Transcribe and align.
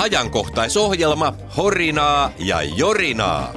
ajankohtaisohjelma 0.00 1.34
Horinaa 1.56 2.32
ja 2.38 2.62
Jorinaa. 2.62 3.52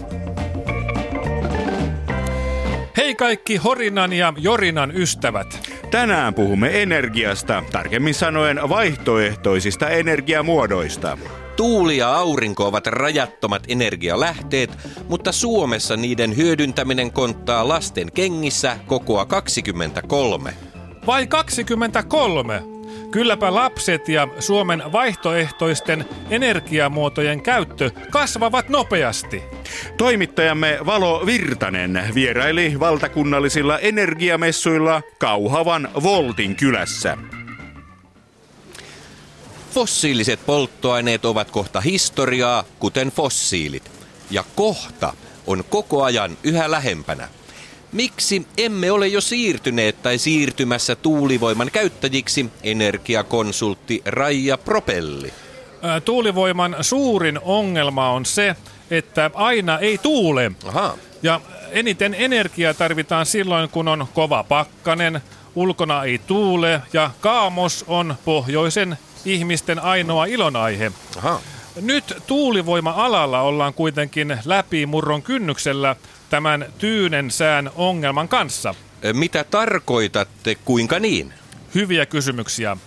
Hei 2.98 3.16
kaikki 3.16 3.58
Horinan 3.58 4.14
ja 4.14 4.34
Jorinan 4.38 4.92
ystävät. 4.96 5.72
Tänään 5.92 6.34
puhumme 6.34 6.82
energiasta, 6.82 7.64
tarkemmin 7.72 8.14
sanoen 8.14 8.60
vaihtoehtoisista 8.70 9.90
energiamuodoista. 9.90 11.18
Tuuli 11.56 11.98
ja 11.98 12.16
aurinko 12.16 12.68
ovat 12.68 12.88
rajattomat 12.88 13.64
energialähteet, 13.68 14.70
mutta 15.10 15.32
Suomessa 15.32 15.98
niiden 15.98 16.38
hyödyntäminen 16.38 17.12
konttaa 17.12 17.68
lasten 17.68 18.12
kengissä 18.12 18.78
kokoa 18.88 19.26
23. 19.26 20.54
Vai 21.08 21.28
23? 21.28 22.73
Kylläpä 23.12 23.54
lapset 23.54 24.10
ja 24.10 24.28
Suomen 24.40 24.84
vaihtoehtoisten 24.92 26.06
energiamuotojen 26.30 27.42
käyttö 27.42 27.92
kasvavat 28.12 28.70
nopeasti. 28.70 29.44
Toimittajamme 29.98 30.78
Valo 30.86 31.26
Virtanen 31.26 32.04
vieraili 32.14 32.80
valtakunnallisilla 32.80 33.80
energiamessuilla 33.80 35.02
Kauhavan 35.20 35.90
Voltin 36.04 36.56
kylässä. 36.56 37.18
Fossiiliset 39.72 40.40
polttoaineet 40.46 41.26
ovat 41.26 41.52
kohta 41.52 41.82
historiaa, 41.82 42.64
kuten 42.80 43.12
fossiilit. 43.12 43.92
Ja 44.32 44.44
kohta 44.56 45.14
on 45.48 45.64
koko 45.70 46.04
ajan 46.04 46.38
yhä 46.44 46.72
lähempänä. 46.72 47.28
Miksi 47.94 48.48
emme 48.58 48.92
ole 48.92 49.08
jo 49.08 49.22
siirtyneet 49.22 50.02
tai 50.02 50.18
siirtymässä 50.18 50.96
tuulivoiman 50.96 51.70
käyttäjiksi, 51.72 52.50
energiakonsultti 52.64 54.02
Raija 54.06 54.58
Propelli? 54.58 55.34
Tuulivoiman 56.06 56.76
suurin 56.82 57.40
ongelma 57.42 58.10
on 58.10 58.26
se, 58.26 58.56
että 58.92 59.32
aina 59.34 59.80
ei 59.80 59.98
tuule. 59.98 60.52
Aha. 60.66 60.98
Ja 61.24 61.42
eniten 61.72 62.14
energiaa 62.14 62.74
tarvitaan 62.74 63.26
silloin, 63.26 63.70
kun 63.70 63.88
on 63.88 64.08
kova 64.14 64.44
pakkanen, 64.44 65.22
ulkona 65.56 66.04
ei 66.04 66.18
tuule 66.18 66.82
ja 66.94 67.12
kaamos 67.22 67.86
on 67.88 68.16
pohjoisen 68.26 68.98
ihmisten 69.26 69.80
ainoa 69.80 70.26
ilonaihe. 70.26 70.92
Aha. 71.18 71.42
Nyt 71.82 72.18
tuulivoima-alalla 72.28 73.42
ollaan 73.42 73.74
kuitenkin 73.74 74.38
läpimurron 74.46 75.22
kynnyksellä 75.22 75.96
tämän 76.30 76.66
tyynen 76.78 77.32
sään 77.32 77.72
ongelman 77.76 78.28
kanssa. 78.28 78.76
Mitä 79.14 79.44
tarkoitatte, 79.44 80.56
kuinka 80.56 81.00
niin? 81.00 81.34
Hyviä 81.76 82.06
kysymyksiä. 82.06 82.78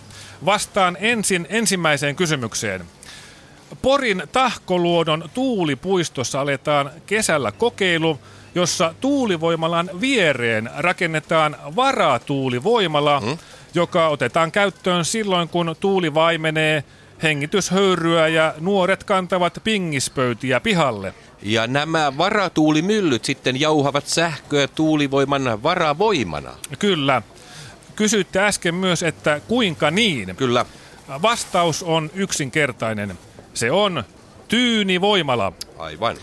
Vastaan 0.45 0.97
ensin 0.99 1.47
ensimmäiseen 1.49 2.15
kysymykseen. 2.15 2.85
Porin 3.81 4.23
Tahkoluodon 4.31 5.29
tuulipuistossa 5.33 6.41
aletaan 6.41 6.91
kesällä 7.05 7.51
kokeilu, 7.51 8.19
jossa 8.55 8.93
tuulivoimalan 9.01 9.89
viereen 10.01 10.69
rakennetaan 10.77 11.57
varatuulivoimala, 11.75 13.19
hmm? 13.19 13.37
joka 13.73 14.07
otetaan 14.07 14.51
käyttöön 14.51 15.05
silloin, 15.05 15.49
kun 15.49 15.75
tuuli 15.79 16.13
vaimenee, 16.13 16.83
hengityshöyryä 17.23 18.27
ja 18.27 18.53
nuoret 18.59 19.03
kantavat 19.03 19.61
pingispöytiä 19.63 20.59
pihalle. 20.59 21.13
Ja 21.41 21.67
nämä 21.67 22.17
varatuulimyllyt 22.17 23.25
sitten 23.25 23.59
jauhavat 23.59 24.07
sähköä 24.07 24.67
tuulivoiman 24.67 25.63
varavoimana. 25.63 26.51
Kyllä. 26.79 27.21
Kysyitte 27.95 28.39
äsken 28.39 28.75
myös, 28.75 29.03
että 29.03 29.41
kuinka 29.47 29.91
niin? 29.91 30.35
Kyllä. 30.35 30.65
Vastaus 31.21 31.83
on 31.83 32.11
yksinkertainen. 32.13 33.17
Se 33.53 33.71
on 33.71 34.03
tyynivoimala. 34.47 35.53
Aivan. 35.77 36.17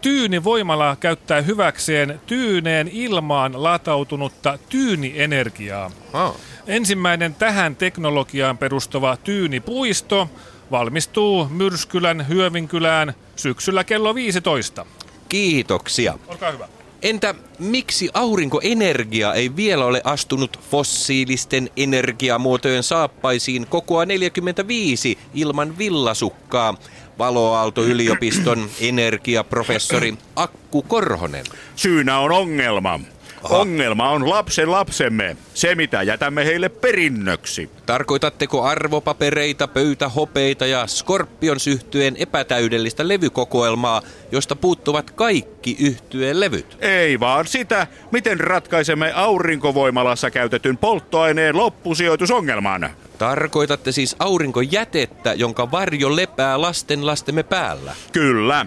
Tyynivoimala 0.00 0.96
käyttää 1.00 1.40
hyväkseen 1.40 2.20
tyyneen 2.26 2.88
ilmaan 2.92 3.62
latautunutta 3.62 4.58
tyynienergiaa. 4.68 5.90
Ha. 6.12 6.34
Ensimmäinen 6.66 7.34
tähän 7.34 7.76
teknologiaan 7.76 8.58
perustuva 8.58 9.16
tyynipuisto 9.16 10.28
valmistuu 10.70 11.48
Myrskylän 11.50 12.28
Hyövinkylään 12.28 13.14
syksyllä 13.36 13.84
kello 13.84 14.14
15. 14.14 14.86
Kiitoksia. 15.28 16.18
Olkaa 16.28 16.50
hyvä. 16.50 16.68
Entä 17.02 17.34
miksi 17.58 18.10
aurinkoenergia 18.14 19.34
ei 19.34 19.56
vielä 19.56 19.84
ole 19.84 20.00
astunut 20.04 20.60
fossiilisten 20.70 21.70
energiamuotojen 21.76 22.82
saappaisiin 22.82 23.66
kokoa 23.66 24.06
45 24.06 25.18
ilman 25.34 25.78
villasukkaa? 25.78 26.74
Valoaalto-yliopiston 27.18 28.68
energiaprofessori 28.80 30.14
Akku 30.36 30.82
Korhonen. 30.82 31.44
Syynä 31.76 32.18
on 32.18 32.32
ongelma. 32.32 33.00
Aha. 33.44 33.58
Ongelma 33.58 34.10
on 34.10 34.30
lapsen 34.30 34.70
lapsemme, 34.70 35.36
se 35.54 35.74
mitä 35.74 36.02
jätämme 36.02 36.44
heille 36.44 36.68
perinnöksi. 36.68 37.70
Tarkoitatteko 37.86 38.62
arvopapereita, 38.62 39.68
pöytähopeita 39.68 40.66
ja 40.66 40.86
skorpion 40.86 41.60
syhtyeen 41.60 42.16
epätäydellistä 42.16 43.08
levykokoelmaa, 43.08 44.02
josta 44.32 44.56
puuttuvat 44.56 45.10
kaikki 45.10 45.76
yhtyeen 45.80 46.40
levyt? 46.40 46.76
Ei 46.80 47.20
vaan 47.20 47.46
sitä, 47.46 47.86
miten 48.10 48.40
ratkaisemme 48.40 49.12
aurinkovoimalassa 49.14 50.30
käytetyn 50.30 50.78
polttoaineen 50.78 51.56
loppusijoitusongelman. 51.56 52.90
Tarkoitatte 53.20 53.92
siis 53.92 54.16
aurinkojätettä, 54.18 55.34
jonka 55.34 55.70
varjo 55.70 56.16
lepää 56.16 56.60
lasten 56.60 57.06
lastemme 57.06 57.42
päällä? 57.42 57.94
Kyllä. 58.12 58.66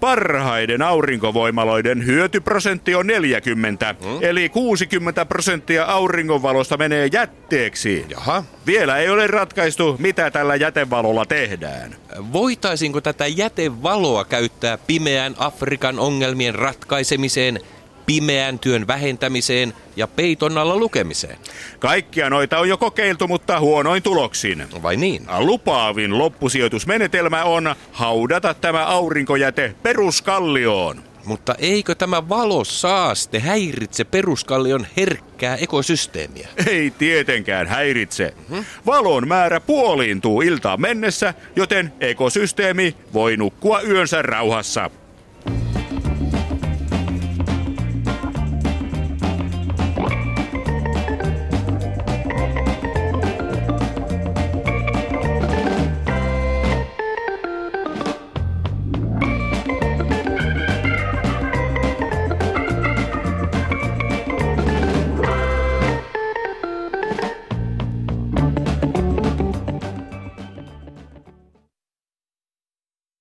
Parhaiden 0.00 0.82
aurinkovoimaloiden 0.82 2.06
hyötyprosentti 2.06 2.94
on 2.94 3.06
40, 3.06 3.94
hmm? 4.02 4.18
eli 4.20 4.48
60 4.48 5.24
prosenttia 5.24 5.84
auringonvalosta 5.84 6.76
menee 6.76 7.08
jätteeksi. 7.12 8.06
Jaha. 8.08 8.44
Vielä 8.66 8.98
ei 8.98 9.10
ole 9.10 9.26
ratkaistu, 9.26 9.96
mitä 9.98 10.30
tällä 10.30 10.56
jätevalolla 10.56 11.26
tehdään. 11.26 11.96
Voitaisinko 12.32 13.00
tätä 13.00 13.26
jätevaloa 13.26 14.24
käyttää 14.24 14.78
pimeän 14.78 15.34
Afrikan 15.38 15.98
ongelmien 15.98 16.54
ratkaisemiseen– 16.54 17.60
pimeän 18.06 18.58
työn 18.58 18.86
vähentämiseen 18.86 19.72
ja 19.96 20.06
peiton 20.06 20.58
alla 20.58 20.76
lukemiseen. 20.76 21.38
Kaikkia 21.78 22.30
noita 22.30 22.58
on 22.58 22.68
jo 22.68 22.76
kokeiltu, 22.76 23.28
mutta 23.28 23.60
huonoin 23.60 24.02
tuloksin. 24.02 24.66
Vai 24.82 24.96
niin? 24.96 25.26
Lupaavin 25.38 26.18
loppusijoitusmenetelmä 26.18 27.44
on 27.44 27.74
haudata 27.92 28.54
tämä 28.54 28.86
aurinkojäte 28.86 29.74
peruskallioon. 29.82 31.02
Mutta 31.24 31.54
eikö 31.58 31.94
tämä 31.94 32.28
valosaaste 32.28 33.38
häiritse 33.38 34.04
peruskallion 34.04 34.86
herkkää 34.96 35.56
ekosysteemiä? 35.56 36.48
Ei 36.66 36.90
tietenkään 36.90 37.66
häiritse. 37.66 38.34
Mm-hmm. 38.48 38.64
Valon 38.86 39.28
määrä 39.28 39.60
puoliintuu 39.60 40.42
iltaan 40.42 40.80
mennessä, 40.80 41.34
joten 41.56 41.92
ekosysteemi 42.00 42.96
voi 43.12 43.36
nukkua 43.36 43.80
yönsä 43.80 44.22
rauhassa. 44.22 44.90